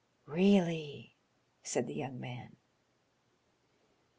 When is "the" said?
1.85-1.93